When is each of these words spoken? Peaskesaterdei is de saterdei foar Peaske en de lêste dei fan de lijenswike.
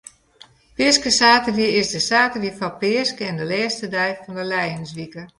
Peaskesaterdei 0.77 1.71
is 1.81 1.89
de 1.95 2.01
saterdei 2.09 2.53
foar 2.57 2.73
Peaske 2.81 3.23
en 3.29 3.35
de 3.39 3.45
lêste 3.51 3.85
dei 3.95 4.11
fan 4.21 4.35
de 4.39 4.45
lijenswike. 4.53 5.21